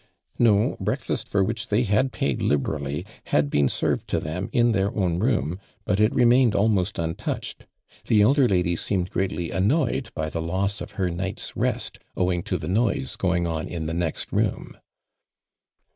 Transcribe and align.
"No; 0.39 0.77
breakfast, 0.79 1.29
for 1.29 1.43
which 1.43 1.67
they 1.67 1.83
had 1.83 2.11
paid 2.11 2.41
liberally, 2.41 3.05
had 3.25 3.51
been 3.51 3.69
served 3.69 4.07
to 4.07 4.19
them 4.19 4.49
in 4.51 4.71
their 4.71 4.91
own 4.97 5.19
room, 5.19 5.59
but 5.85 5.99
it 5.99 6.11
remained 6.11 6.55
almost 6.55 6.95
untouch 6.97 7.51
od. 7.59 7.67
The 8.07 8.23
elder 8.23 8.47
lady 8.47 8.75
seemed 8.75 9.11
greatly 9.11 9.51
annoy 9.51 9.97
ed 9.97 10.09
by 10.15 10.31
the 10.31 10.41
loss 10.41 10.81
of 10.81 10.93
her 10.93 11.11
night's 11.11 11.55
rest 11.55 11.99
owing 12.17 12.41
to 12.49 12.57
the 12.57 12.67
noise 12.67 13.15
going 13.15 13.45
on 13.45 13.67
in 13.67 13.85
the 13.85 13.93
next 13.93 14.31
room." 14.31 14.75